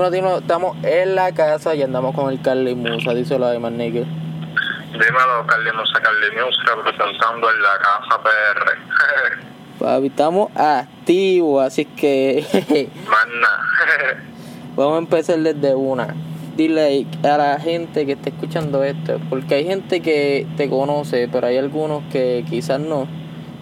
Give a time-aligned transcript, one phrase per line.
[0.00, 3.76] Dímelo, dímelo, estamos en la casa y andamos con el Carly Musa, díselo a Iman
[3.76, 4.06] Nigel.
[4.92, 9.78] Dímelo, Carly Musa, Carly Musa, representando en la casa PR.
[9.78, 12.46] Papi, estamos activos, así que
[13.10, 14.22] Mana.
[14.74, 16.14] vamos a empezar desde una.
[16.56, 21.46] Dile a la gente que está escuchando esto, porque hay gente que te conoce, pero
[21.46, 23.06] hay algunos que quizás no.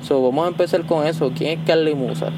[0.03, 1.33] So, vamos a empezar con eso.
[1.37, 2.31] ¿Quién es Carly Musa?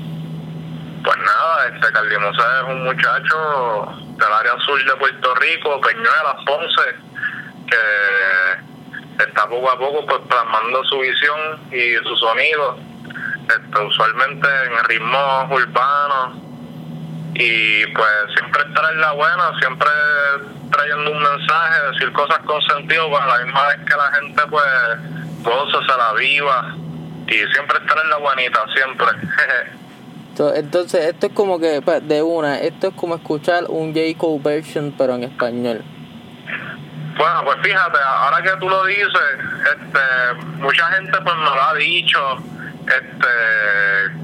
[1.02, 6.36] Pues nada, este Carly Musa es un muchacho del área sur de Puerto Rico, Peñuelas,
[6.44, 6.96] Ponce,
[7.66, 12.78] que está poco a poco pues plasmando su visión y su sonido,
[13.48, 16.36] este, usualmente en ritmos urbanos
[17.34, 19.88] y pues siempre estar en la buena, siempre
[20.70, 25.42] trayendo un mensaje, decir cosas con sentido, para la misma vez que la gente pues
[25.42, 26.74] goza, se la viva.
[27.26, 29.06] Y siempre estar en la buenita, siempre.
[30.48, 34.16] Entonces, esto es como que de una, esto es como escuchar un J.
[34.16, 35.84] Cole version, pero en español.
[37.16, 39.10] Bueno, pues fíjate, ahora que tú lo dices,
[39.64, 42.36] este, mucha gente pues me lo ha dicho,
[42.86, 43.28] este,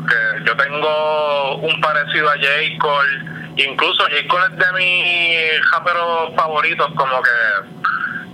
[0.09, 2.49] que yo tengo un parecido a J.
[2.79, 4.27] Cole, incluso J.
[4.29, 7.87] Cole es de mis raperos favoritos, como que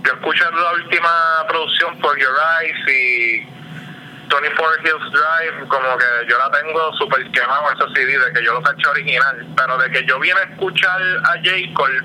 [0.05, 3.62] yo escuché la última producción por Your Eyes y
[4.33, 8.53] 24 Hills Drive, como que yo la tengo súper quemado ese CD, de que yo
[8.53, 11.73] lo caché original, pero de que yo vine a escuchar a J.
[11.73, 12.01] Cole,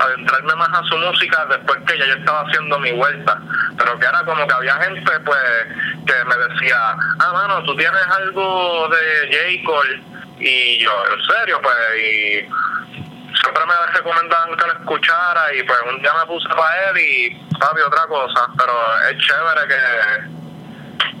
[0.00, 3.38] adentrarme más a su música después que ya yo estaba haciendo mi vuelta,
[3.76, 5.66] pero que era como que había gente pues
[6.06, 9.64] que me decía, ah mano, tú tienes algo de J.
[9.64, 10.02] Cole,
[10.38, 12.48] y yo, en serio, pues, y
[13.40, 17.58] siempre me recomendaban que lo escuchara y pues un día me puse para él y
[17.58, 18.72] papi otra cosa, pero
[19.08, 20.41] es chévere que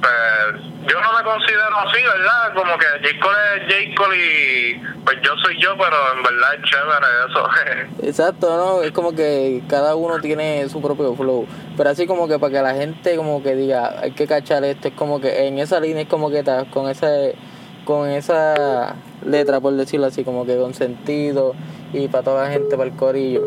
[0.02, 2.54] pues yo no me considero así, ¿verdad?
[2.54, 3.20] Como que J.
[3.20, 3.94] Cole es J.
[3.96, 4.74] Cole y
[5.04, 8.02] pues yo soy yo, pero en verdad es chévere eso.
[8.08, 8.82] Exacto, ¿no?
[8.82, 11.46] Es como que cada uno tiene su propio flow.
[11.76, 14.88] Pero así como que para que la gente como que diga, hay que cachar esto,
[14.88, 17.36] es como que en esa línea es como que estás con ese
[17.84, 21.54] con esa letra, por decirlo así, como que con sentido
[21.92, 23.42] y para toda la gente, para el corillo.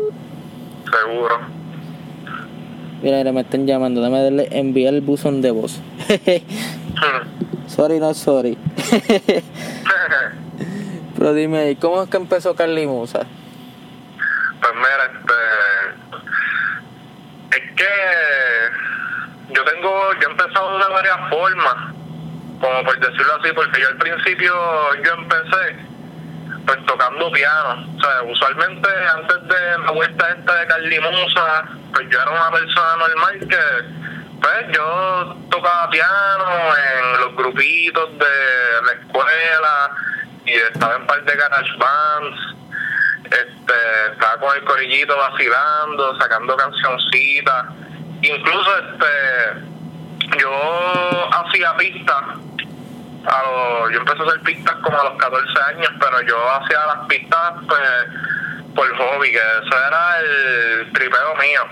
[0.84, 1.65] Seguro.
[3.06, 5.80] Mira, mira, me están llamando, dame darle enviar el buzón de voz.
[7.68, 8.58] sorry, no sorry.
[11.16, 13.20] Pero dime, ¿cómo es que empezó Carly Musa?
[14.60, 15.34] Pues mira, este.
[17.56, 17.92] Es que.
[19.54, 20.12] Yo tengo.
[20.20, 21.76] Yo he empezado de varias formas.
[22.60, 24.52] Como por decirlo así, porque yo al principio.
[25.04, 25.76] Yo empecé.
[26.66, 27.86] Pues tocando piano.
[27.96, 31.64] O sea, usualmente antes de la vuelta esta de Carly Musa.
[31.92, 34.06] Pues yo era una persona normal que.
[34.40, 36.44] Pues yo tocaba piano
[36.76, 39.90] en los grupitos de la escuela.
[40.44, 42.56] Y estaba en par de garage bands
[43.30, 47.66] este estaba con el corillito vacilando, sacando cancioncitas,
[48.22, 52.22] incluso este yo hacía pistas,
[53.26, 56.86] a los- yo empecé a hacer pistas como a los 14 años, pero yo hacía
[56.86, 57.80] las pistas pues
[58.74, 61.62] por hobby, que eso era el tripeo mío.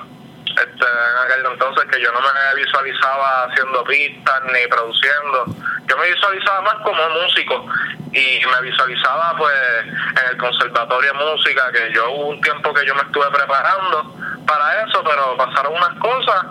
[0.46, 5.46] Este, en aquel entonces que yo no me visualizaba haciendo pistas ni produciendo,
[5.86, 7.66] yo me visualizaba más como músico
[8.12, 9.52] y me visualizaba pues
[9.84, 14.14] en el conservatorio de música que yo hubo un tiempo que yo me estuve preparando
[14.46, 16.44] para eso pero pasaron unas cosas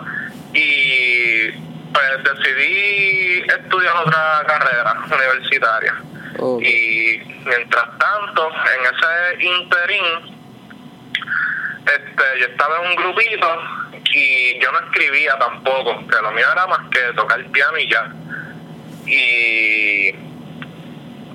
[0.52, 1.50] y
[1.94, 5.94] pues decidí estudiar otra carrera universitaria.
[6.62, 10.34] Y mientras tanto en ese interín
[11.86, 13.46] este yo estaba en un grupito
[14.12, 17.88] y yo no escribía tampoco que lo mío era más que tocar el piano y
[17.90, 18.10] ya.
[19.06, 20.12] Y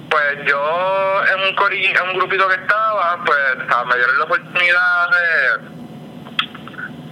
[0.09, 3.57] pues yo en un cori- en un grupito que estaba pues
[3.87, 5.79] me dieron la oportunidad de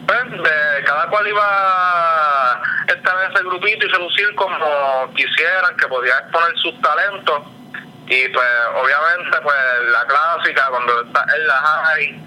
[0.07, 1.44] pues de cada cual iba
[2.53, 7.41] a estar en ese grupito y seducir como quisieran que podía exponer sus talentos.
[8.07, 9.55] Y pues obviamente pues
[9.91, 12.21] la clásica cuando estás en la high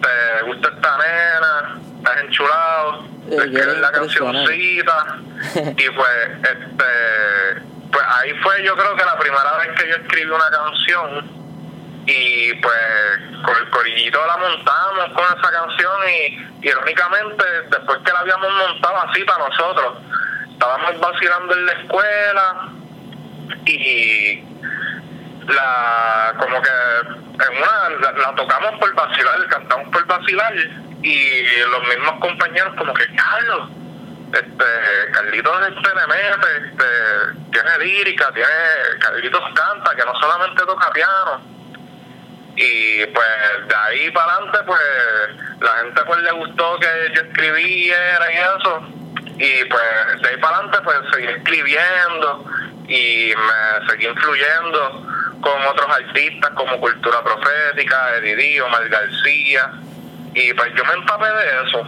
[0.00, 5.18] te gusta esta nena estás enchulado Eh, te escribes quieres la cancioncita.
[5.76, 7.62] Y pues este
[7.92, 11.37] pues ahí fue yo creo que la primera vez que yo escribí una canción
[12.08, 12.74] y pues
[13.44, 18.96] con el corillito la montamos con esa canción y irónicamente después que la habíamos montado
[19.02, 19.98] así para nosotros
[20.50, 22.68] estábamos vacilando en la escuela
[23.66, 24.42] y
[25.48, 30.54] la como que en una la, la tocamos por vacilar cantamos por vacilar
[31.02, 33.68] y los mismos compañeros como que Carlos
[34.32, 34.64] este
[35.12, 38.48] Carlitos este le mete este tiene lírica tiene
[38.98, 41.57] Carlitos canta que no solamente toca piano
[42.60, 44.80] y pues de ahí para adelante pues
[45.60, 48.80] la gente pues le gustó que yo escribiera y eso.
[49.38, 52.44] Y pues de ahí para adelante pues seguí escribiendo
[52.88, 55.06] y me seguí influyendo
[55.40, 59.70] con otros artistas como Cultura Profética, Eddie Omar García.
[60.34, 61.86] Y pues yo me empapé de eso.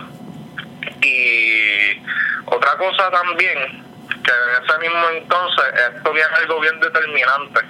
[1.03, 2.01] Y
[2.47, 3.59] otra cosa también
[4.23, 5.65] que en ese mismo entonces
[5.97, 7.61] esto viene algo bien determinante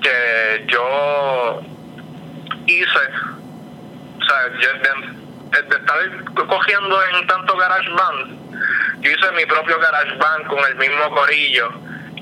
[0.00, 1.73] que yo
[2.66, 2.98] hice
[4.18, 8.44] o sea de, de estar cogiendo en tanto garage band
[9.00, 11.68] yo hice mi propio garage band con el mismo corillo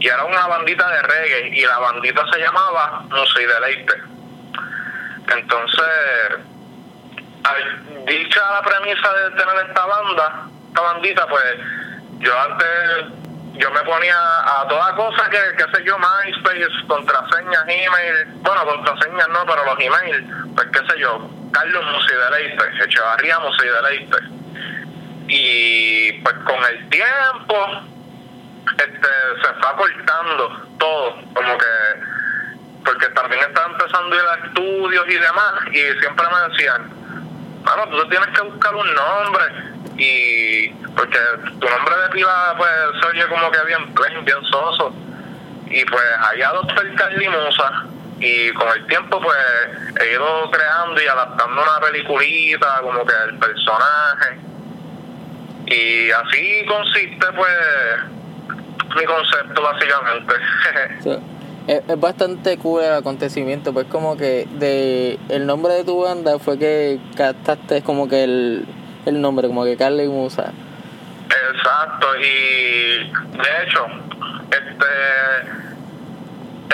[0.03, 4.03] y era una bandita de reggae y la bandita se llamaba y Deleite.
[5.33, 6.41] Entonces
[8.07, 11.57] dicha la premisa de tener esta banda esta bandita pues
[12.19, 12.69] yo antes
[13.55, 19.29] yo me ponía a toda cosa que, qué sé yo, MySpace, contraseñas, email, bueno, contraseñas
[19.29, 24.17] no, pero los email, pues qué sé yo, Carlos Musideleite, Echevarría Musideleite.
[25.29, 27.67] Y pues con el tiempo,
[28.79, 29.09] este,
[29.43, 35.53] se fue acortando todo, como que, porque también estaba empezando a ir estudios y demás,
[35.71, 36.92] y siempre me decían,
[37.65, 39.45] bueno, tú tienes que buscar un nombre,
[39.97, 41.19] y porque
[41.61, 42.71] tu nombre de pila pues
[43.01, 43.95] se oye como que bien
[44.25, 44.95] bien soso.
[45.67, 47.85] Y pues ahí adopté el Carly Musa
[48.21, 49.37] y con el tiempo pues
[50.01, 54.39] he ido creando y adaptando una peliculita como que el personaje.
[55.67, 57.57] Y así consiste pues
[58.95, 60.35] mi concepto básicamente
[61.67, 66.39] es, es, bastante cool el acontecimiento pues como que de el nombre de tu banda
[66.39, 68.67] fue que captaste como que el
[69.07, 70.53] el nombre, como que Carly Musa.
[71.55, 73.87] Exacto, y de hecho,
[74.51, 74.87] este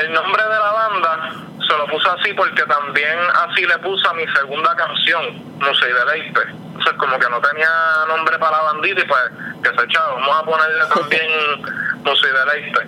[0.02, 1.32] el nombre de la banda
[1.67, 5.93] se lo puse así porque también así le puse a mi segunda canción, Musa y
[5.93, 6.40] Deleite.
[6.50, 7.69] Entonces como que no tenía
[8.08, 9.23] nombre para la bandita y pues
[9.62, 11.31] que se echaba, vamos a ponerle también
[12.05, 12.87] Musa y Deleite.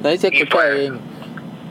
[0.00, 1.17] No, dice que pues, bien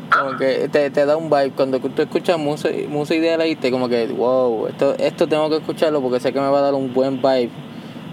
[0.09, 1.51] como que te, te da un vibe.
[1.51, 6.19] Cuando tú escuchas música, música de como que wow esto esto tengo que escucharlo porque
[6.19, 7.49] sé que me va a dar un buen vibe.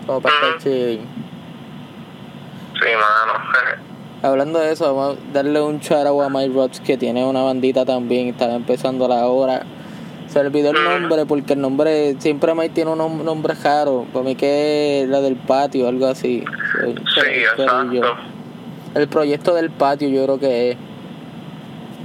[0.06, 1.00] Como para estar sí
[2.80, 3.44] mano.
[4.22, 7.84] Hablando de eso vamos a darle un shout a My Rods que tiene una bandita
[7.84, 9.66] también estaba empezando la hora.
[10.28, 14.06] Se olvidó el nombre porque el nombre siempre Mike tiene un nombre raro.
[14.12, 16.42] Para mí que es la del patio algo así.
[16.82, 18.16] Sí, exacto.
[18.94, 20.76] el proyecto del patio yo creo que es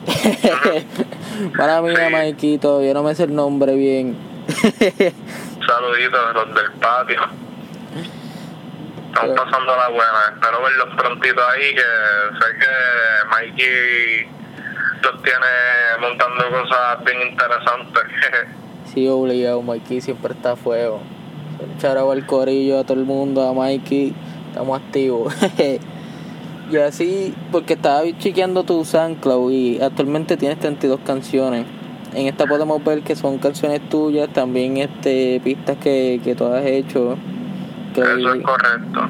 [1.58, 1.94] Para mí.
[2.12, 4.18] Maikito, yo no me sé el nombre bien.
[5.68, 7.22] Saluditos a los del patio.
[9.08, 10.34] Estamos pasando la buena.
[10.34, 12.68] Espero verlos prontito ahí, que sé que
[13.30, 14.28] Mikey
[15.02, 15.48] los tiene
[16.00, 18.04] montando cosas bien interesantes.
[18.94, 19.62] sí, obligado.
[19.62, 21.02] Mikey siempre está a fuego.
[21.80, 24.14] Charao al corillo, a todo el mundo, a Mikey.
[24.50, 25.34] Estamos activos.
[26.72, 31.66] Y así, porque estaba chequeando tu SoundCloud y actualmente tienes 32 canciones.
[32.14, 36.64] En esta podemos ver que son canciones tuyas, también este pistas que, que tú has
[36.66, 37.16] hecho.
[37.94, 39.02] Eso es correcto.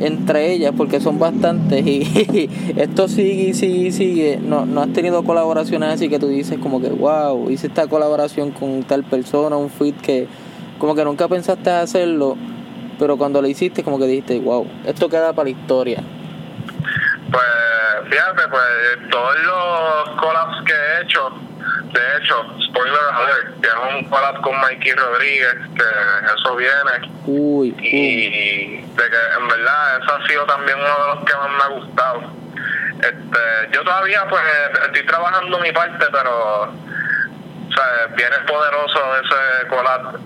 [0.00, 4.38] Entre ellas, porque son bastantes y, esto sigue y sigue y sigue.
[4.42, 8.50] No, no has tenido colaboraciones así que tú dices como que, wow, hice esta colaboración
[8.50, 10.26] con tal persona, un fit que
[10.78, 12.36] como que nunca pensaste hacerlo,
[12.98, 16.02] pero cuando lo hiciste como que dijiste, wow, esto queda para la historia.
[17.30, 21.30] Pues fíjate, pues todos los collabs que he hecho,
[21.92, 27.12] de hecho, spoiler alert, que es un collab con Mikey Rodríguez, que eso viene.
[27.26, 31.50] Uy, y de que en verdad eso ha sido también uno de los que más
[31.50, 32.20] me ha gustado.
[32.98, 34.42] Este, yo todavía pues
[34.86, 40.16] estoy trabajando mi parte, pero o sea, viene poderoso ese collab.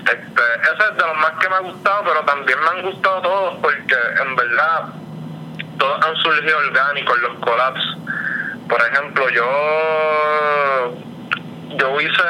[0.00, 3.20] Este, ese es de los más que me ha gustado, pero también me han gustado
[3.22, 4.84] todos porque en verdad
[5.78, 7.96] todos han surgido orgánicos los collabs.
[8.68, 10.96] Por ejemplo, yo
[11.76, 12.22] yo hice,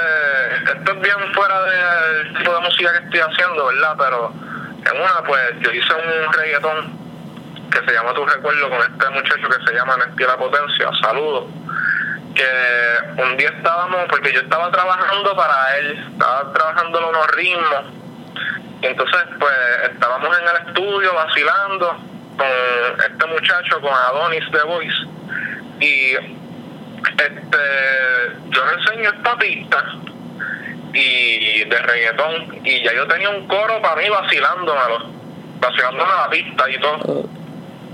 [0.65, 3.95] esto es bien fuera del tipo de música que estoy haciendo, ¿verdad?
[3.99, 4.33] Pero
[4.91, 6.99] en una, pues yo hice un reggaetón
[7.71, 11.45] que se llama Tu Recuerdo con este muchacho que se llama Nestia La Potencia, saludos.
[12.35, 17.85] Que un día estábamos, porque yo estaba trabajando para él, estaba trabajando unos ritmos,
[18.83, 19.55] y entonces pues
[19.91, 21.97] estábamos en el estudio vacilando
[22.37, 25.07] con este muchacho, con Adonis de Voice,
[25.81, 27.59] y este
[28.51, 29.85] yo le enseño esta pista
[30.93, 35.11] y de reggaetón y ya yo tenía un coro para mí vacilándomelo,
[35.61, 36.99] vacilándome la pista y todo.
[37.05, 37.29] Oh.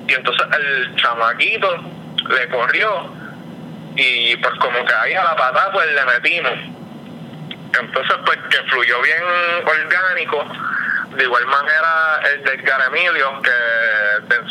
[0.09, 1.77] Y entonces el chamaquito
[2.29, 3.11] le corrió
[3.97, 6.53] y pues como que ahí a la patada pues le metimos.
[7.81, 9.23] entonces pues que fluyó bien
[9.65, 10.47] orgánico
[11.17, 13.51] de igual manera el de Emilio que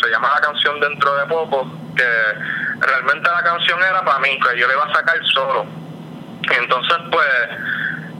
[0.01, 2.05] se llama la canción dentro de poco que
[2.79, 5.65] realmente la canción era para mí que yo le iba a sacar solo.
[6.43, 7.27] Entonces pues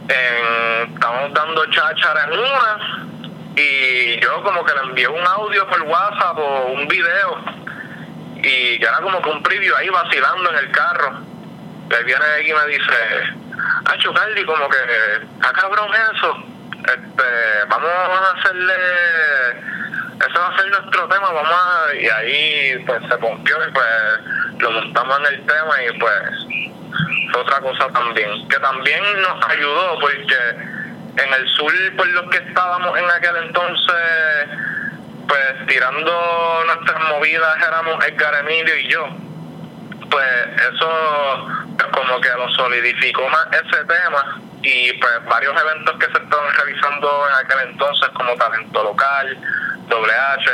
[0.08, 6.38] estamos dando cháchara en una y yo como que le envié un audio por WhatsApp
[6.38, 7.38] o un video
[8.36, 11.20] y ya era como que un preview ahí vacilando en el carro.
[11.90, 12.94] Y ahí viene y me dice
[13.86, 14.78] ah Carly como que
[15.42, 16.51] ah cabrón eso
[16.88, 18.74] este vamos a hacerle
[20.20, 24.60] ese va a ser nuestro tema vamos a y ahí pues se pompió y pues
[24.60, 26.22] lo montamos en el tema y pues
[27.32, 30.36] fue otra cosa también que también nos ayudó porque
[31.18, 34.50] en el sur por los que estábamos en aquel entonces
[35.32, 39.08] pues tirando nuestras movidas éramos Edgar Emilio y yo.
[40.10, 41.48] Pues eso
[41.78, 46.54] pues, como que lo solidificó más ese tema y pues varios eventos que se estaban
[46.54, 49.38] realizando en aquel entonces como talento local
[49.88, 50.52] doble H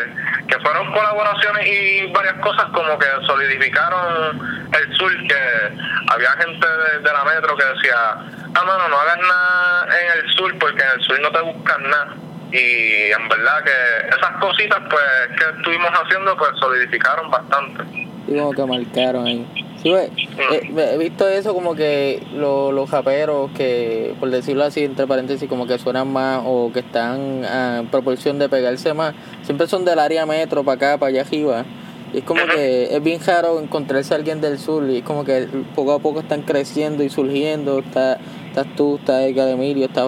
[0.48, 4.40] que fueron colaboraciones y varias cosas como que solidificaron
[4.74, 5.78] el sur que
[6.10, 6.68] había gente
[7.04, 8.18] de la metro que decía
[8.58, 11.84] ah, mano, no hagas nada en el sur porque en el sur no te buscan
[11.84, 12.16] nada.
[12.52, 15.04] Y en verdad que esas cositas pues
[15.38, 17.84] que estuvimos haciendo pues solidificaron bastante.
[18.28, 19.67] Y como que marcaron ahí.
[19.88, 20.80] Sí, mm.
[20.80, 25.66] eh, he visto eso como que los japeros que, por decirlo así, entre paréntesis, como
[25.66, 30.26] que suenan más o que están en proporción de pegarse más, siempre son del área
[30.26, 31.66] metro, para acá, para allá arriba.
[32.14, 35.26] Y es como que es bien raro encontrarse a alguien del sur y es como
[35.26, 37.80] que poco a poco están creciendo y surgiendo.
[37.80, 38.18] Está
[38.58, 40.04] estás tú, está Edgar Emilio, está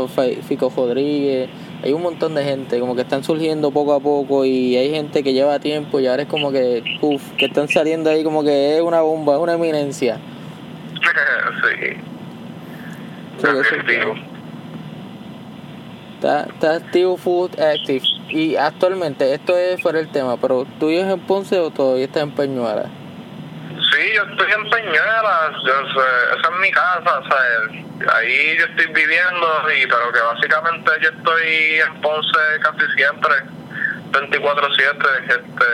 [0.48, 1.50] Fico Rodríguez,
[1.82, 5.24] hay un montón de gente como que están surgiendo poco a poco y hay gente
[5.24, 8.76] que lleva tiempo y ahora es como que, uff, que están saliendo ahí como que
[8.76, 10.18] es una bomba, es una eminencia.
[11.80, 12.10] sí.
[16.16, 18.02] Está, está activo Food Active.
[18.28, 22.24] Y actualmente, esto es fuera el tema, pero ¿tú vives en Ponce o todavía estás
[22.24, 22.90] en Peñuela?
[23.92, 29.48] Sí, yo estoy en Peñuelas, esa es mi casa, o sea, ahí yo estoy viviendo,
[29.72, 33.32] y pero que básicamente yo estoy en Ponce casi siempre,
[34.12, 35.66] 24-7, este,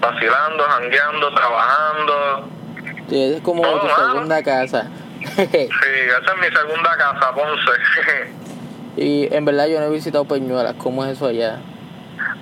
[0.00, 2.48] vacilando, jangueando, trabajando.
[3.08, 4.86] Sí, es como tu segunda casa.
[5.36, 7.72] sí, esa es mi segunda casa, Ponce.
[8.96, 11.58] y en verdad yo no he visitado Peñuelas, ¿cómo es eso allá?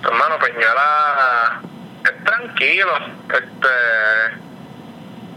[0.03, 1.63] Hermano, Peñuelas
[2.03, 2.91] es tranquilo,
[3.29, 4.46] este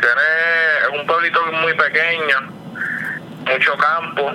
[0.01, 2.39] tiene es un pueblito muy pequeño
[3.47, 4.33] mucho campo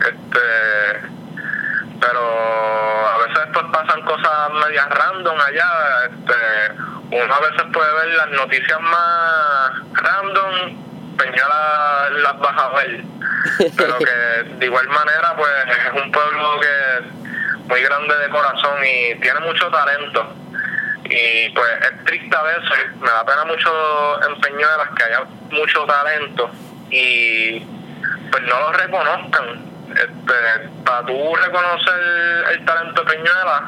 [0.00, 1.10] este
[2.00, 5.70] pero a veces pues pasan cosas medias random allá
[6.04, 6.72] este
[7.10, 13.02] uno a veces puede ver las noticias más random Peñuela las baja a ver
[13.76, 17.20] pero que de igual manera pues es un pueblo que
[17.68, 20.34] muy grande de corazón y tiene mucho talento
[21.10, 23.70] y pues es triste a veces, me da pena mucho
[24.28, 26.50] en Peñuelas que haya mucho talento
[26.88, 27.58] y
[28.30, 29.70] pues no lo reconozcan.
[29.90, 33.62] Este, para tú reconocer el talento de Peñuelas,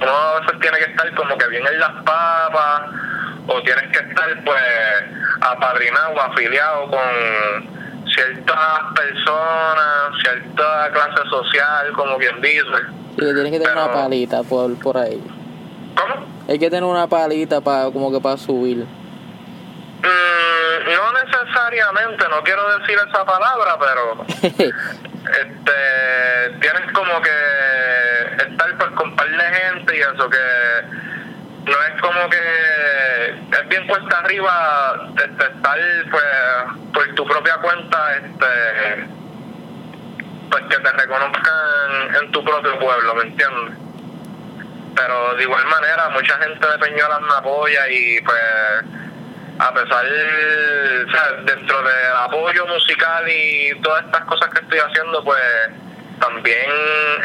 [0.00, 2.82] uno a veces tiene que estar como que bien en las papas
[3.48, 4.62] o tienes que estar pues
[5.42, 12.64] apadrinado o afiliado con ciertas personas, cierta clase social, como quien dice.
[13.18, 15.22] Sí, tienes que tener una palita por, por ahí.
[15.94, 16.27] ¿Cómo?
[16.48, 18.78] Hay que tener una palita para como que para subir.
[18.78, 18.86] Mm,
[20.86, 25.72] no necesariamente, no quiero decir esa palabra, pero este
[26.58, 27.28] tienes como que
[28.48, 30.38] estar pues con par de gente y eso que
[31.66, 32.38] no es como que
[33.52, 35.78] es bien cuesta arriba este, estar
[36.10, 36.24] pues
[36.94, 39.06] por tu propia cuenta este
[40.50, 43.87] pues que te reconozcan en tu propio pueblo, ¿me entiendes?
[44.98, 48.40] Pero de igual manera mucha gente de Peñuelas me apoya y pues
[49.60, 55.22] a pesar, o sea, dentro del apoyo musical y todas estas cosas que estoy haciendo,
[55.22, 55.40] pues
[56.20, 56.70] también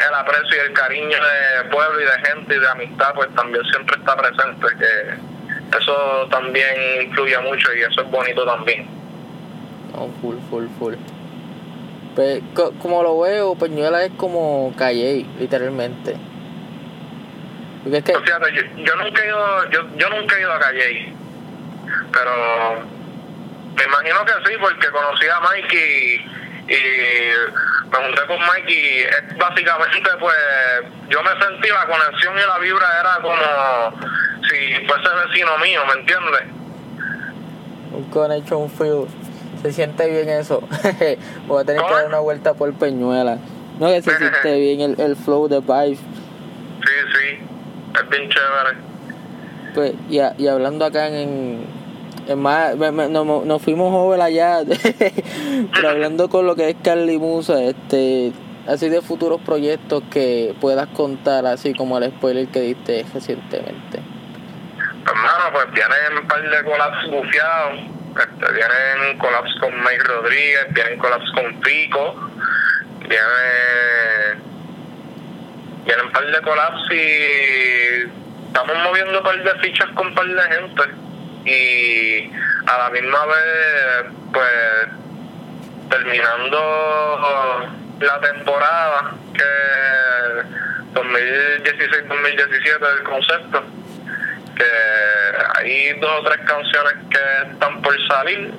[0.08, 3.64] el aprecio y el cariño de pueblo y de gente y de amistad, pues también
[3.64, 8.86] siempre está presente, que eso también influye mucho y eso es bonito también.
[9.96, 10.94] Oh, full, full, full.
[12.14, 12.40] Pues,
[12.80, 16.16] como lo veo, Peñuela es como Calle, literalmente.
[17.84, 18.12] Porque es que...
[18.12, 21.12] yo, nunca he ido, yo, yo nunca he ido a Calle,
[22.12, 22.82] pero
[23.76, 26.14] me imagino que sí, porque conocí a Mikey
[26.66, 30.34] y, me junté con Mikey y es básicamente pues
[31.10, 34.10] yo me sentí la conexión y la vibra era como
[34.48, 36.42] si fuese vecino mío, ¿me entiendes?
[37.92, 39.06] Un connection feel.
[39.60, 40.60] Se siente bien eso.
[41.46, 43.38] Voy a tener que dar una vuelta por Peñuela.
[43.78, 45.96] No, que se siente bien el, el flow de Vibe.
[45.96, 47.53] Sí, sí.
[47.94, 48.76] Es bien chévere.
[49.74, 51.66] Pues, y, y hablando acá en,
[52.28, 54.60] en más, nos, fuimos over allá,
[55.74, 58.32] pero hablando con lo que es Carly Musa, este,
[58.66, 64.00] así de futuros proyectos que puedas contar, así como el spoiler que diste recientemente.
[65.06, 67.80] Hermano, pues vienen un par de collabs bufiados,
[68.18, 72.14] este, vienen collabs con Mike Rodríguez, vienen collabs con Pico,
[73.00, 74.40] viene,
[75.84, 80.26] vienen un par de collabs y estamos moviendo un par de fichas con un par
[80.26, 80.82] de gente.
[81.44, 82.30] Y
[82.66, 84.88] a la misma vez, pues,
[85.90, 86.58] terminando
[88.00, 89.44] la temporada que
[90.94, 93.62] 2016-2017 del concepto,
[94.56, 94.64] que
[95.56, 98.52] hay dos o tres canciones que están por salir,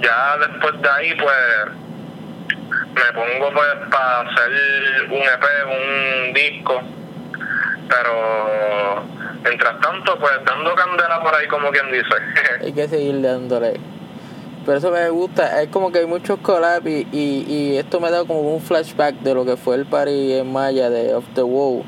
[0.00, 1.85] ya después de ahí, pues,
[2.96, 4.50] me pongo pues para hacer
[5.10, 6.80] un EP, un disco,
[7.88, 9.02] pero
[9.44, 12.14] mientras tanto, pues dando candela por ahí, como quien dice.
[12.62, 13.78] hay que seguir dándole.
[14.64, 18.24] Pero eso me gusta, es como que hay muchos collabs y, y, esto me da
[18.24, 21.84] como un flashback de lo que fue el party en Maya de Off the Wall.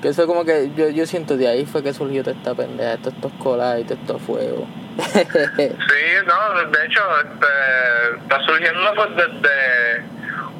[0.00, 2.96] Que eso como que yo, yo siento de ahí fue que surgió toda esta pendeja,
[2.98, 4.68] todos estos collabs y todos estos fuegos.
[4.98, 10.04] Sí, no, de hecho, este, está surgiendo pues desde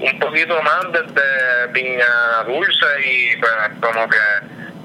[0.00, 4.16] un poquito más desde Piña Dulce y pues como que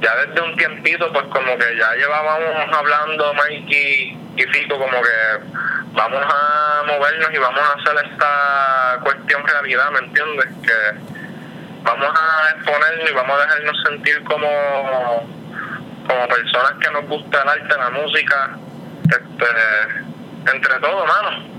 [0.02, 5.66] ya desde un tiempito pues como que ya llevábamos hablando Mikey y Fico como que
[5.94, 10.48] vamos a movernos y vamos a hacer esta cuestión realidad, ¿me entiendes?
[10.62, 11.16] Que
[11.84, 15.30] vamos a exponernos y vamos a dejarnos sentir como,
[16.08, 18.58] como personas que nos gusta el arte, la música,
[19.06, 21.56] este, entre todo, mano.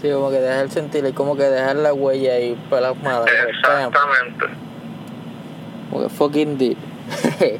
[0.00, 3.24] Sí, como que dejar sentir y como que dejar la huella y plasmada.
[3.48, 4.46] Exactamente.
[5.90, 6.76] Como que fucking deep.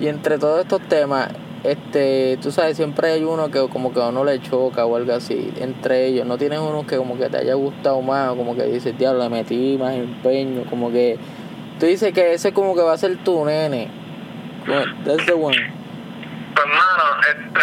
[0.00, 1.28] y entre todos estos temas,
[1.64, 5.12] este, tú sabes, siempre hay uno que como que a uno le choca o algo
[5.12, 8.54] así, entre ellos, no tienes uno que como que te haya gustado más, o como
[8.54, 11.18] que dices, diablo, le metí más empeño, como que
[11.80, 13.88] tú dices que ese como que va a ser tu nene.
[15.04, 15.75] That's the one.
[16.56, 16.68] Pues
[17.28, 17.62] este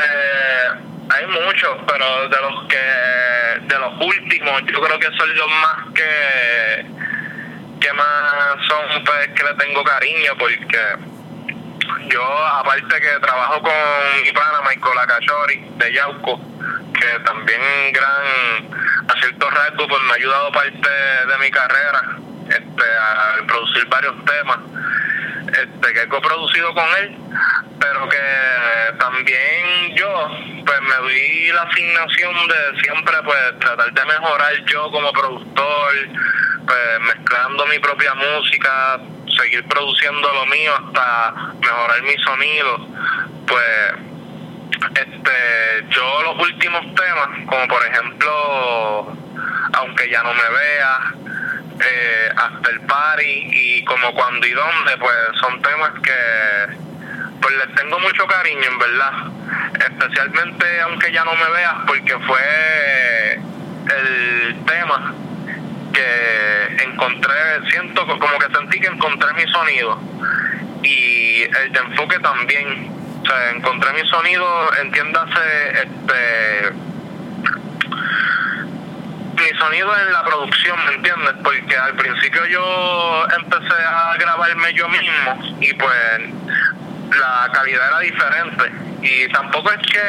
[1.10, 5.94] hay muchos, pero de los que de los últimos, yo creo que son los más
[5.96, 6.86] que
[7.82, 10.80] que más son pues que le tengo cariño porque
[12.08, 13.74] yo, aparte que trabajo con
[14.24, 16.40] mi pana Michael Acachori de Yauco,
[16.94, 18.70] que también gran,
[19.10, 22.02] a cierto rasgos, pues me ha ayudado parte de mi carrera
[22.48, 24.60] este, a producir varios temas
[25.54, 27.18] este, que he coproducido con él,
[27.80, 30.30] pero que también yo
[30.66, 35.94] pues me doy la asignación de siempre pues tratar de mejorar yo como productor,
[36.66, 39.00] pues mezclando mi propia música,
[39.38, 42.88] seguir produciendo lo mío hasta mejorar mi sonido,
[43.46, 43.94] pues
[44.96, 49.18] este yo los últimos temas, como por ejemplo
[49.74, 51.14] aunque ya no me vea,
[51.80, 56.78] eh, hasta el party y como cuando y dónde, pues son temas que
[57.42, 59.14] pues les tengo mucho cariño en verdad,
[59.88, 63.40] especialmente aunque ya no me veas porque fue
[63.98, 65.14] el tema
[65.94, 70.00] que encontré, siento como que sentí que encontré mi sonido
[70.84, 72.92] y el de enfoque también.
[73.22, 76.93] O sea, encontré mi sonido, entiéndase, este
[79.44, 81.34] mi sonido en la producción, ¿me entiendes?
[81.44, 86.22] Porque al principio yo empecé a grabarme yo mismo y pues
[87.20, 88.72] la calidad era diferente.
[89.02, 90.00] Y tampoco es que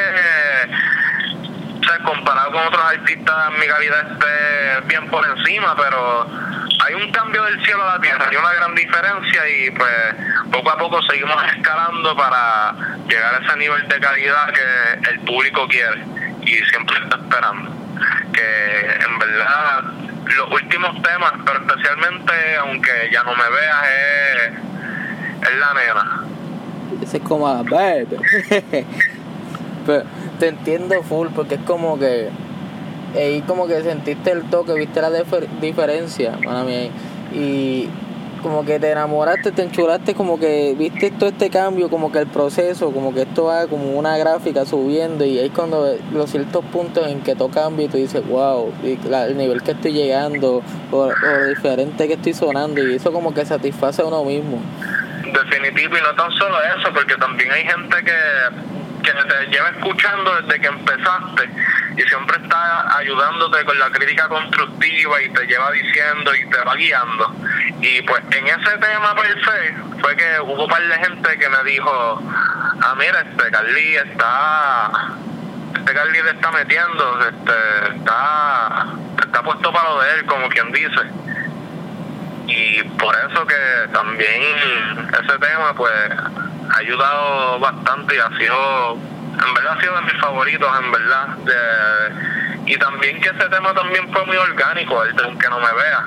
[2.05, 6.29] comparado con otros artistas, mi calidad esté bien por encima, pero
[6.85, 10.15] hay un cambio del cielo a la tierra, hay una gran diferencia y pues
[10.51, 12.73] poco a poco seguimos escalando para
[13.07, 16.03] llegar a ese nivel de calidad que el público quiere
[16.41, 17.71] y siempre está esperando.
[18.33, 18.94] Que
[19.35, 26.23] los últimos temas, pero especialmente aunque ya no me veas, es, es la nena.
[27.01, 28.17] Ese es como baby.
[29.85, 30.03] pero,
[30.39, 32.29] te entiendo full porque es como que
[33.15, 35.09] ahí como que sentiste el toque, viste la
[35.61, 36.37] diferencia,
[37.33, 37.89] y
[38.45, 42.27] como que te enamoraste, te enchulaste, como que viste todo este cambio, como que el
[42.27, 47.07] proceso, como que esto va como una gráfica subiendo y ahí cuando los ciertos puntos
[47.07, 51.47] en que todo cambia y tú dices, wow, el nivel que estoy llegando o, lo
[51.47, 54.61] diferente que estoy sonando y eso como que satisface a uno mismo.
[55.23, 60.41] Definitivo y no tan solo eso, porque también hay gente que que te lleva escuchando
[60.41, 61.49] desde que empezaste
[61.97, 66.75] y siempre está ayudándote con la crítica constructiva y te lleva diciendo y te va
[66.75, 67.35] guiando.
[67.81, 71.49] Y pues en ese tema per se fue que hubo un par de gente que
[71.49, 72.21] me dijo,
[72.81, 74.91] ah mira, este Carly está,
[75.77, 78.87] este Carly le está metiendo, este, está,
[79.23, 81.01] está puesto para lo de él, como quien dice.
[82.47, 84.41] Y por eso que también
[85.11, 85.93] ese tema pues
[86.69, 88.97] ha ayudado bastante y ha sido,
[89.43, 91.27] en verdad ha sido de mis favoritos, en verdad.
[91.37, 95.73] De, y también que ese tema también fue muy orgánico, el de aunque no me
[95.73, 96.05] vea.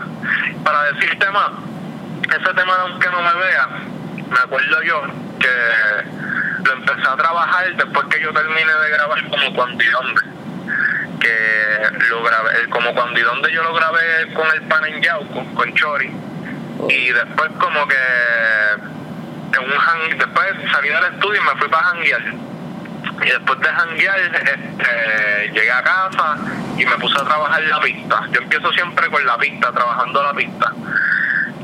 [0.64, 1.52] Para decir tema,
[2.22, 3.68] ese tema de aunque no me vea,
[4.28, 5.02] me acuerdo yo
[5.38, 10.20] que lo empecé a trabajar después que yo terminé de grabar como cuando y dónde.
[11.20, 15.44] Que lo grabé, como cuando y dónde yo lo grabé con el pan en Yauco,
[15.54, 16.10] con Chori.
[16.88, 17.96] Y después como que
[19.52, 22.47] en un hang, después salí del estudio y me fui para janguear.
[23.22, 26.36] Y después de janguear, este, llegué a casa
[26.76, 28.22] y me puse a trabajar la pista.
[28.30, 30.72] Yo empiezo siempre con la pista, trabajando la pista.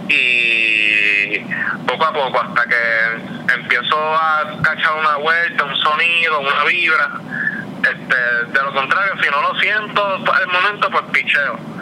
[0.08, 1.38] Y
[1.86, 7.10] poco a poco, hasta que empiezo a cachar una vuelta, un sonido, una vibra.
[7.82, 11.74] Este, de lo contrario, si no lo siento el momento, pues picheo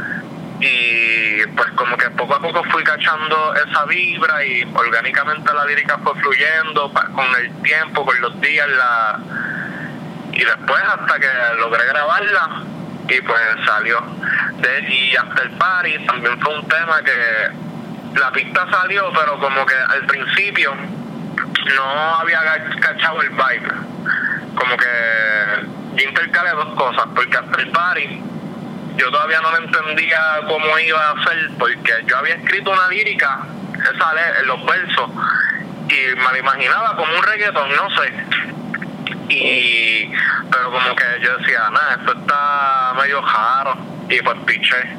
[0.63, 5.99] y pues como que poco a poco fui cachando esa vibra y orgánicamente la lírica
[6.05, 9.19] fue fluyendo con el tiempo, con los días, la
[10.33, 12.63] y después hasta que logré grabarla
[13.09, 14.01] y pues salió.
[14.57, 19.75] De, y el party también fue un tema que la pista salió, pero como que
[19.75, 20.75] al principio
[21.77, 22.41] no había
[22.81, 23.69] cachado el vibe.
[24.55, 28.23] Como que yo intercalé dos cosas, porque el party
[28.97, 33.41] yo todavía no le entendía cómo iba a ser, porque yo había escrito una lírica,
[33.75, 35.11] esa en los versos,
[35.89, 38.13] y me la imaginaba como un reggaeton, no sé.
[39.33, 40.13] Y,
[40.51, 43.77] pero como que yo decía, nada, esto está medio raro,
[44.09, 44.97] y pues piché.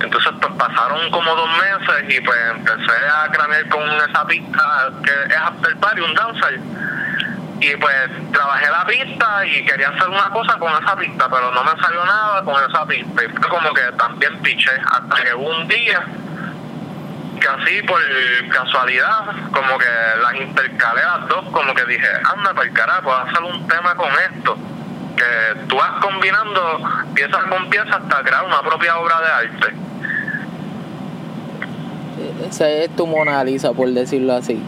[0.00, 5.34] Entonces pues pasaron como dos meses y pues empecé a cranear con esa pista que
[5.34, 6.60] es After Party, un dancer
[7.60, 11.64] y pues trabajé la pista y quería hacer una cosa con esa pista, pero no
[11.64, 13.24] me salió nada con esa pista.
[13.24, 16.04] Y fue como que también piché hasta que un día,
[17.48, 18.00] así por
[18.48, 19.86] casualidad, como que
[20.22, 24.10] las intercalé las dos, como que dije, anda para el carajo, hacer un tema con
[24.10, 24.56] esto.
[25.16, 26.80] Que tú vas combinando
[27.14, 29.74] piezas con piezas hasta crear una propia obra de arte.
[32.48, 34.54] Esa es tu Mona Lisa, por decirlo así.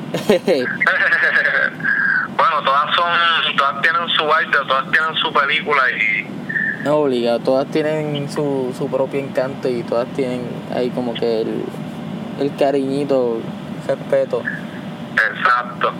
[2.36, 6.26] bueno, todas son, todas tienen su arte, todas tienen su película y...
[6.84, 10.42] No, obligado, todas tienen su, su propio encanto y todas tienen
[10.74, 11.64] ahí como que el,
[12.40, 13.38] el cariñito,
[13.87, 14.42] respeto.
[15.12, 15.90] Exacto.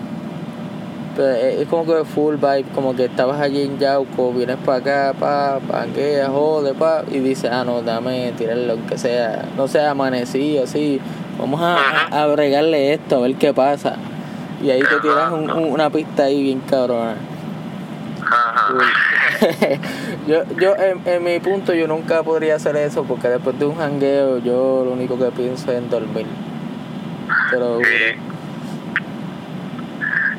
[1.17, 5.15] Pero es como que full vibe, como que estabas allí en Yauco, vienes para acá,
[5.19, 9.91] pa, panquea, jode, pa, y dices, ah, no, dame tirar lo que sea, no sea
[9.91, 11.01] amanecido, así,
[11.39, 11.77] vamos a,
[12.11, 13.97] a, a bregarle esto, a ver qué pasa.
[14.63, 17.17] Y ahí te tiras un, una pista ahí bien cabrona.
[20.27, 23.77] yo, yo en, en, mi punto yo nunca podría hacer eso porque después de un
[23.77, 26.27] jangueo yo lo único que pienso es en dormir.
[27.51, 27.81] Pero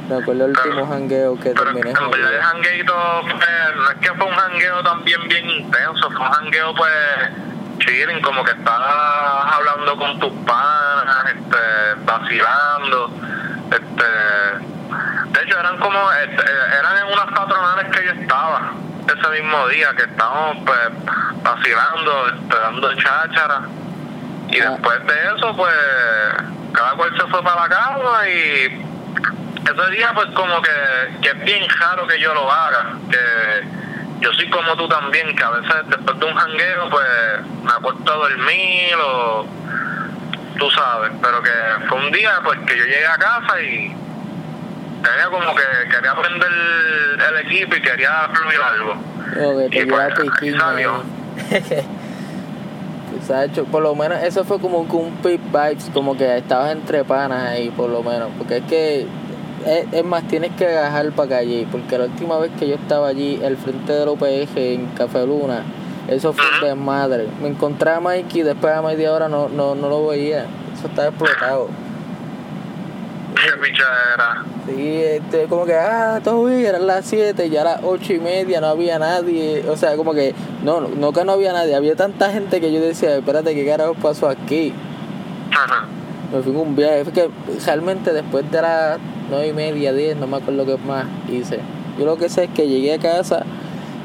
[0.10, 1.92] me acuerdo el último jangueo que terminé.
[1.92, 6.32] En verdad el jangueito no es que fue un jangueo también bien intenso, fue un
[6.32, 6.92] jangueo pues
[7.80, 13.12] chilling, como que estabas hablando con tus panas, este, vacilando
[13.72, 14.71] este,
[15.52, 16.44] hecho, eran como, este,
[16.80, 18.72] eran en unas patronales que yo estaba
[19.08, 20.80] ese mismo día, que estábamos pues
[21.44, 23.62] vacilando, este, dando cháchara.
[24.50, 24.70] Y ah.
[24.72, 25.76] después de eso, pues,
[26.74, 28.86] cada cual se fue para la casa y
[29.64, 30.72] ese día pues como que,
[31.22, 33.68] que es bien raro que yo lo haga, que
[34.20, 37.08] yo soy como tú también, que a veces después de un jangueo pues
[37.64, 39.46] me acuesto a dormir o
[40.58, 41.52] tú sabes, pero que
[41.88, 43.96] fue un día pues que yo llegué a casa y
[45.02, 46.52] tenía como que quería aprender
[47.30, 48.96] el equipo y quería fluir algo.
[49.72, 51.04] y pues, salió.
[53.46, 57.50] hecho, por lo menos eso fue como un pip vibes, como que estabas entre panas
[57.50, 59.08] ahí, por lo menos, porque es que
[59.66, 63.40] es, más, tienes que agajar para allí, porque la última vez que yo estaba allí,
[63.44, 65.64] el frente del OPG en Café Luna,
[66.08, 67.28] eso fue de madre.
[67.42, 70.46] Me encontré a Mikey y después a media hora no, no, no lo veía.
[70.74, 71.70] Eso estaba explotado.
[73.36, 73.84] ¿Qué picha
[74.68, 78.62] Sí, este, como que, ah, todo bien, eran las 7, ya las 8 y media,
[78.62, 79.66] no había nadie.
[79.68, 82.80] O sea, como que, no, no que no había nadie, había tanta gente que yo
[82.80, 84.72] decía, espérate, ¿qué carajo pasó aquí?
[85.52, 85.88] Ajá.
[86.32, 87.30] Me fui en un viaje, fue que
[87.66, 89.00] realmente después de las
[89.32, 91.60] 9 y media, 10, no me acuerdo qué más hice.
[91.98, 93.44] Yo lo que sé es que llegué a casa,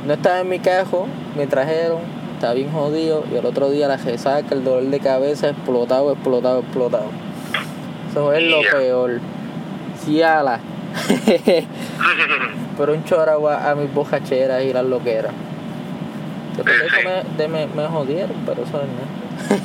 [0.06, 1.98] no estaba en mi cajo, me trajeron,
[2.34, 6.60] estaba bien jodido, y el otro día la resaca, el dolor de cabeza, explotado, explotado,
[6.60, 7.06] explotado.
[8.10, 9.20] Eso es lo peor.
[10.06, 10.60] Sí, ala.
[12.78, 15.32] pero un chorro a, mis bocacheras y las loqueras.
[16.56, 18.88] Después de eso me, de, me, me jodieron, pero eso es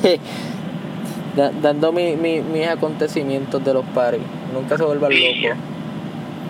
[0.04, 1.52] nada.
[1.62, 4.20] dando mi, mi, mis acontecimientos de los paris.
[4.52, 5.58] Nunca se vuelvan locos.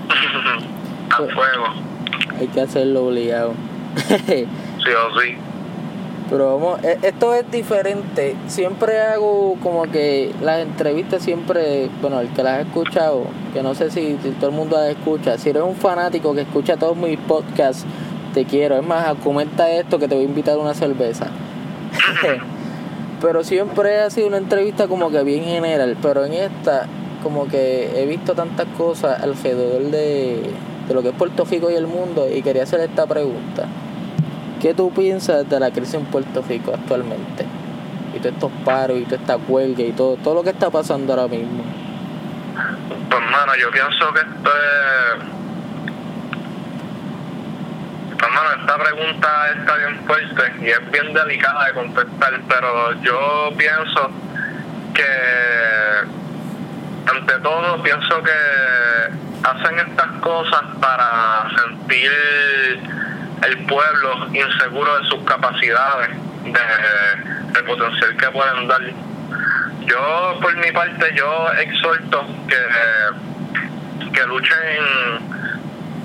[1.10, 1.66] A fuego.
[2.40, 3.52] Hay que hacerlo obligado.
[4.26, 4.46] sí
[4.90, 5.36] o sí.
[6.32, 8.34] Pero vamos, e, esto es diferente.
[8.46, 13.74] Siempre hago como que las entrevistas siempre, bueno, el que las ha escuchado, que no
[13.74, 17.18] sé si, todo el mundo las escucha, si eres un fanático que escucha todos mis
[17.18, 17.84] podcasts,
[18.32, 18.78] te quiero.
[18.78, 21.26] Es más, comenta esto que te voy a invitar a una cerveza.
[23.20, 25.98] pero siempre ha sido una entrevista como que bien general.
[26.00, 26.86] Pero en esta,
[27.22, 30.40] como que he visto tantas cosas alrededor de,
[30.88, 33.68] de lo que es Puerto Rico y el mundo y quería hacer esta pregunta.
[34.62, 37.44] ¿Qué tú piensas de la crisis en Puerto Rico actualmente?
[38.14, 41.12] Y todos estos paros y toda esta huelga y todo, todo lo que está pasando
[41.12, 41.64] ahora mismo.
[43.10, 45.24] Pues, hermano, yo pienso que esto es.
[48.22, 54.10] Hermano, esta pregunta está bien fuerte y es bien delicada de contestar, pero yo pienso
[54.94, 55.02] que,
[57.10, 58.30] ante todo, pienso que
[59.42, 62.12] hacen estas cosas para sentir
[63.46, 66.10] el pueblo inseguro de sus capacidades,
[66.44, 68.80] de, del potencial que pueden dar.
[69.86, 75.32] Yo, por mi parte, yo exhorto que, que luchen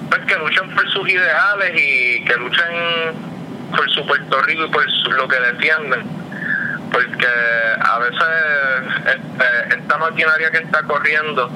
[0.09, 2.65] pues que luchen por sus ideales y que luchen
[3.75, 6.17] por su Puerto Rico y por lo que defienden
[6.91, 7.27] porque
[7.79, 8.19] a veces
[9.05, 11.51] este, esta maquinaria que está corriendo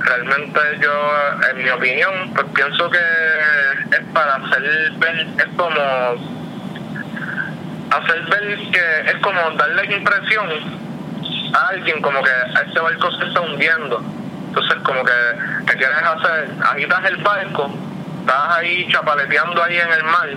[0.00, 1.12] realmente yo,
[1.50, 5.80] en mi opinión, pues pienso que es para hacer ver, es como
[7.90, 10.48] hacer ver que es como darle impresión
[11.54, 12.30] a alguien como que
[12.66, 14.02] este barco se está hundiendo.
[14.48, 15.12] Entonces como que,
[15.66, 17.70] que quieres hacer, agitas el barco,
[18.20, 20.28] estás ahí chapaleteando ahí en el mar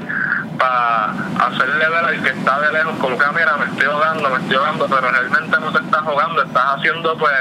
[0.58, 1.14] para
[1.48, 4.38] hacerle ver al que está de lejos como que ah, mira me estoy ahogando, me
[4.38, 7.34] estoy ahogando, pero realmente no te estás ahogando, estás haciendo pues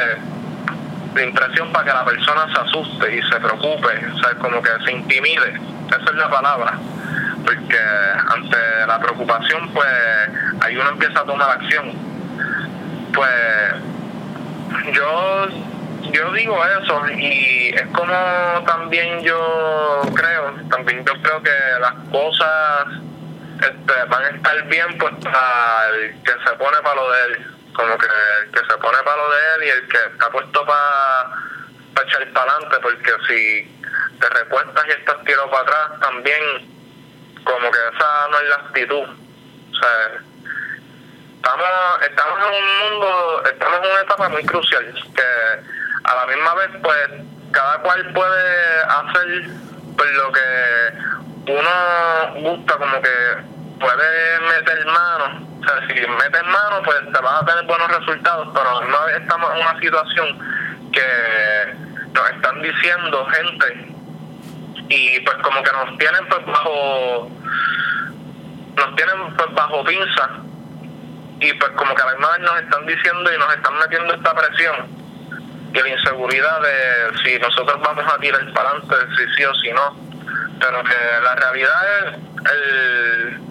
[1.14, 4.70] de impresión para que la persona se asuste y se preocupe, o sea, como que
[4.84, 6.78] se intimide, esa es la palabra,
[7.44, 7.78] porque
[8.28, 9.88] ante la preocupación pues
[10.60, 11.92] ahí uno empieza a tomar acción.
[13.12, 13.74] Pues
[14.92, 15.48] yo
[16.12, 18.12] yo digo eso y es como
[18.66, 22.86] también yo creo, también yo creo que las cosas
[23.60, 27.59] este, van a estar bien pues para el que se pone para lo de él
[27.80, 30.66] como que el que se pone para lo de él y el que está puesto
[30.66, 33.80] para echar para adelante, porque si
[34.20, 36.42] te recuestas y estás tirado para atrás, también
[37.42, 39.08] como que esa no es la actitud.
[39.08, 40.20] O sea,
[41.36, 46.54] estamos, estamos en un mundo, estamos en una etapa muy crucial, que a la misma
[46.54, 47.08] vez pues
[47.52, 49.50] cada cual puede hacer
[49.96, 56.82] pues lo que uno gusta, como que puede meter mano o sea, si metes mano,
[56.84, 60.38] pues te vas a tener buenos resultados, pero no estamos en una situación
[60.90, 61.74] que
[62.14, 63.94] nos están diciendo gente
[64.88, 67.30] y pues como que nos tienen pues bajo
[68.76, 70.30] nos tienen pues bajo pinza
[71.40, 74.14] y pues como que a la misma vez nos están diciendo y nos están metiendo
[74.14, 74.76] esta presión
[75.72, 79.70] y la inseguridad de si nosotros vamos a tirar para adelante, si sí o si
[79.72, 79.96] no.
[80.58, 83.49] Pero que la realidad es el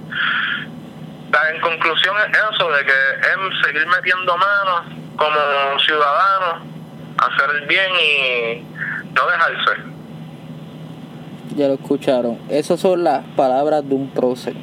[1.54, 6.64] en conclusión es eso, de que es seguir metiendo manos como ciudadanos,
[7.18, 8.62] hacer el bien y
[9.14, 9.82] no dejarse.
[11.56, 12.38] Ya lo escucharon.
[12.50, 14.54] Esas son las palabras de un prócer.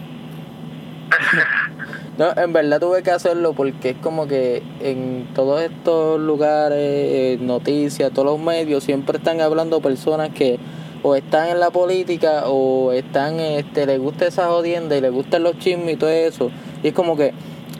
[2.18, 8.12] no, en verdad tuve que hacerlo porque es como que en todos estos lugares, noticias,
[8.12, 10.58] todos los medios, siempre están hablando personas que
[11.06, 15.44] o están en la política o están, este, les gusta esa jodienda y les gustan
[15.44, 16.50] los chismes y todo eso.
[16.82, 17.32] Y es como que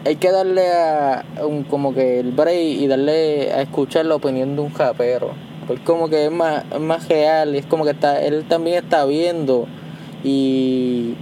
[0.05, 4.55] hay que darle a un, como que el break y darle a escuchar la opinión
[4.55, 5.33] de un japero.
[5.67, 8.85] Porque como que es más, es más real y es como que está, él también
[8.85, 9.67] está viendo
[10.23, 11.17] y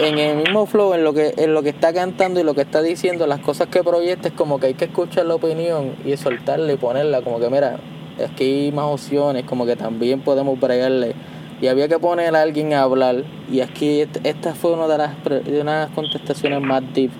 [0.00, 2.62] en el mismo flow, en lo que, en lo que está cantando y lo que
[2.62, 6.16] está diciendo, las cosas que proyecta, es como que hay que escuchar la opinión y
[6.16, 7.78] soltarle y ponerla, como que mira,
[8.20, 11.14] aquí hay más opciones, como que también podemos bregarle.
[11.60, 13.22] Y había que poner a alguien a hablar.
[13.50, 17.12] Y aquí esta fue una de las, de unas contestaciones más deep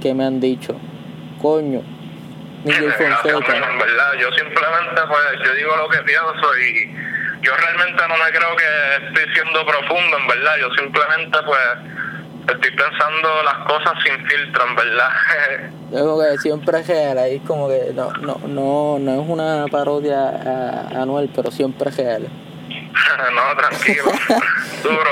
[0.00, 0.74] que me han dicho.
[1.42, 1.82] Coño,
[2.64, 3.56] Miguel Fonseca.
[3.56, 6.92] En verdad, yo simplemente pues, yo digo lo que pienso y
[7.42, 10.56] yo realmente no me creo que estoy siendo profundo, en verdad.
[10.60, 11.60] Yo simplemente pues
[12.54, 15.10] estoy pensando las cosas sin filtro, en verdad.
[15.92, 19.66] Es como que siempre es real, ahí como que no, no, no, no es una
[19.70, 22.28] parodia a, Anuel, pero siempre es real.
[23.34, 24.04] no, tranquilo,
[24.82, 25.10] duro.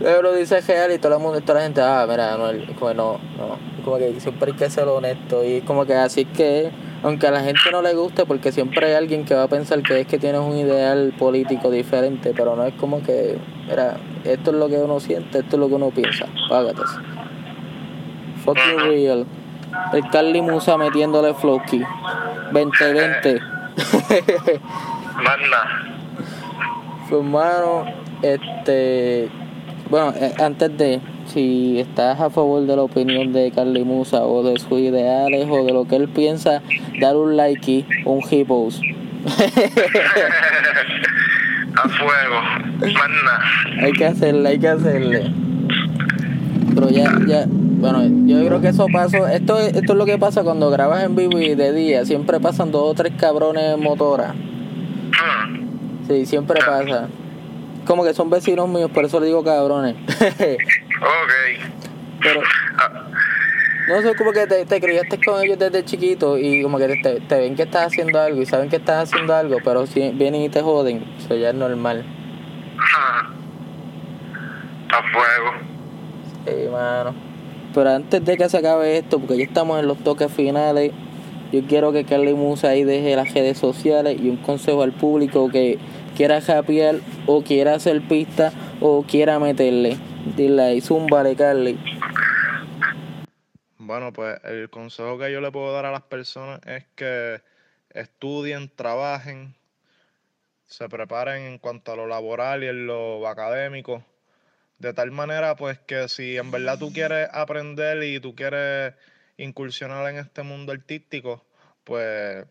[0.00, 2.94] Luego lo dice real y todo el mundo, toda la gente, ah, mira, Anuel, como
[2.94, 6.70] no, no, como que siempre hay que ser honesto y como que así es que
[7.02, 9.82] aunque a la gente no le guste, porque siempre hay alguien que va a pensar
[9.82, 14.50] que es que tienes un ideal político diferente, pero no es como que, mira, esto
[14.50, 16.82] es lo que uno siente, esto es lo que uno piensa, págate.
[18.44, 19.26] Fucking real.
[19.92, 21.82] El Carly Musa metiéndole Floki.
[22.52, 23.40] 2020.
[25.22, 25.82] Manda.
[27.08, 27.84] Pues hermano,
[28.20, 29.28] este.
[29.88, 34.42] Bueno, eh, antes de si estás a favor de la opinión de Carly Musa o
[34.42, 36.62] de sus ideales o de lo que él piensa,
[37.00, 38.80] dar un like y un hippos.
[41.76, 42.40] a fuego,
[42.80, 43.40] manda.
[43.82, 45.32] Hay que hacerle, hay que hacerle.
[46.74, 49.26] Pero ya, ya, bueno, yo creo que eso pasó.
[49.26, 52.04] Esto, esto es lo que pasa cuando grabas en vivo y de día.
[52.04, 54.34] Siempre pasan dos o tres cabrones motoras.
[54.34, 55.66] Hmm.
[56.06, 57.08] Sí, siempre pasa.
[57.86, 59.96] Como que son vecinos míos, por eso le digo cabrones.
[61.00, 61.32] Ok.
[62.22, 62.40] Pero.
[63.88, 67.20] No sé, como que te, te criaste con ellos desde chiquito y como que te,
[67.20, 70.42] te, ven que estás haciendo algo y saben que estás haciendo algo, pero si vienen
[70.42, 72.04] y te joden, eso ya es normal.
[74.90, 75.52] A fuego.
[76.46, 77.14] Sí, mano.
[77.74, 80.92] Pero antes de que se acabe esto, porque ya estamos en los toques finales,
[81.52, 85.48] yo quiero que Carly Musa ahí deje las redes sociales y un consejo al público
[85.48, 85.78] que
[86.16, 89.96] quiera japear o quiera hacer pista o quiera meterle.
[90.34, 90.82] Dile ahí,
[91.36, 91.78] Carly.
[93.78, 97.40] Bueno, pues el consejo que yo le puedo dar a las personas es que
[97.90, 99.54] estudien, trabajen,
[100.66, 104.04] se preparen en cuanto a lo laboral y en lo académico.
[104.78, 108.94] De tal manera, pues que si en verdad tú quieres aprender y tú quieres
[109.36, 111.44] incursionar en este mundo artístico,
[111.84, 112.44] pues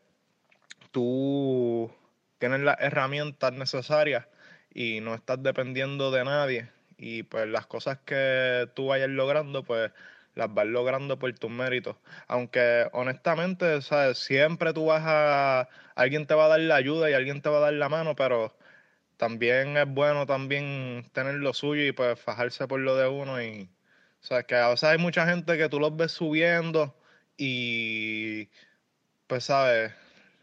[0.91, 1.91] tú
[2.39, 4.25] tienes las herramientas necesarias
[4.73, 9.91] y no estás dependiendo de nadie y pues las cosas que tú vayas logrando, pues
[10.35, 11.97] las vas logrando por tus méritos.
[12.27, 14.19] Aunque honestamente, ¿sabes?
[14.19, 15.69] Siempre tú vas a...
[15.95, 18.15] Alguien te va a dar la ayuda y alguien te va a dar la mano,
[18.15, 18.55] pero
[19.17, 23.69] también es bueno también tener lo suyo y pues fajarse por lo de uno y...
[24.21, 26.95] Sea, que a veces hay mucha gente que tú los ves subiendo
[27.37, 28.49] y
[29.27, 29.93] pues, ¿sabes?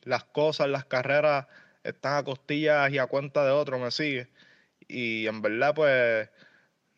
[0.02, 1.46] Las cosas, las carreras
[1.84, 4.28] están a costillas y a cuenta de otro, me sigue.
[4.88, 6.28] Y en verdad, pues,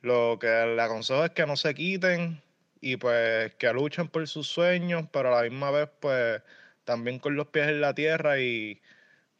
[0.03, 2.43] lo que le aconsejo es que no se quiten
[2.81, 6.43] y pues que luchen por sus sueños, pero a la misma vez, pues,
[6.85, 8.81] también con los pies en la tierra y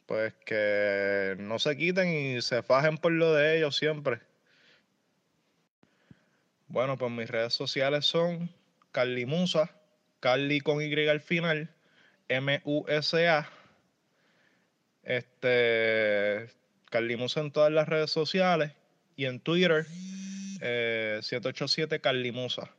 [0.07, 4.21] pues que no se quiten y se fajen por lo de ellos siempre.
[6.69, 8.51] Bueno, pues mis redes sociales son
[8.93, 9.71] Carly Musa,
[10.21, 11.71] Carly con Y al final,
[12.29, 13.49] M-U-S-A.
[15.03, 16.49] Este,
[16.95, 18.71] Carly Musa en todas las redes sociales
[19.17, 19.85] y en Twitter,
[20.61, 22.71] 787 eh, Carlimusa.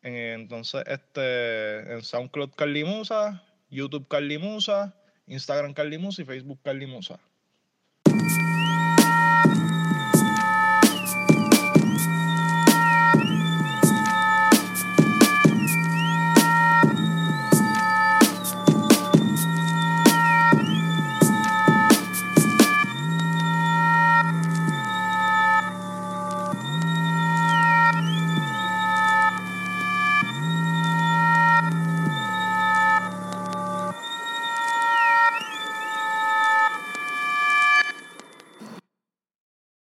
[0.00, 4.94] Entonces, este, en SoundCloud Carlimusa, YouTube Carlimusa,
[5.26, 7.18] Instagram Carlimusa y Facebook Carlimusa.